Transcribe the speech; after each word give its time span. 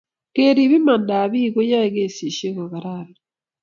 kerip 0.35 0.71
imandaab 0.79 1.29
biko 1.33 1.59
che 1.67 1.69
yae 1.71 1.87
kasisheck 1.95 2.53
ko 2.57 2.63
kararan 2.71 3.11